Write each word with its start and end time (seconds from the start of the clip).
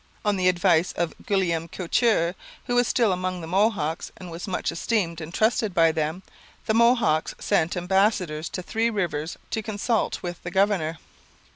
On 0.25 0.35
the 0.35 0.47
advice 0.49 0.93
of 0.93 1.13
Guillaume 1.27 1.67
Couture, 1.67 2.33
who 2.65 2.73
was 2.73 2.87
still 2.87 3.11
among 3.11 3.39
the 3.39 3.45
Mohawks 3.45 4.11
and 4.17 4.31
was 4.31 4.47
much 4.47 4.71
esteemed 4.71 5.21
and 5.21 5.31
trusted 5.31 5.75
by 5.75 5.91
them, 5.91 6.23
the 6.65 6.73
Mohawks 6.73 7.35
sent 7.37 7.77
ambassadors 7.77 8.49
to 8.49 8.63
Three 8.63 8.89
Rivers 8.89 9.37
to 9.51 9.61
consult 9.61 10.23
with 10.23 10.41
the 10.41 10.49
governor. 10.49 10.97